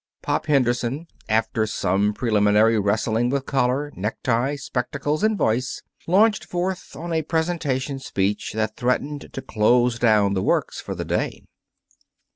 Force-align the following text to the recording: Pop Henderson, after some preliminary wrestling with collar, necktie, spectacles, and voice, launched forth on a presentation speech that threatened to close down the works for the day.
Pop 0.23 0.47
Henderson, 0.47 1.05
after 1.29 1.67
some 1.67 2.11
preliminary 2.15 2.79
wrestling 2.79 3.29
with 3.29 3.45
collar, 3.45 3.91
necktie, 3.95 4.55
spectacles, 4.55 5.21
and 5.21 5.37
voice, 5.37 5.83
launched 6.07 6.43
forth 6.43 6.95
on 6.95 7.13
a 7.13 7.21
presentation 7.21 7.99
speech 7.99 8.53
that 8.53 8.75
threatened 8.75 9.29
to 9.31 9.43
close 9.43 9.99
down 9.99 10.33
the 10.33 10.41
works 10.41 10.81
for 10.81 10.95
the 10.95 11.05
day. 11.05 11.43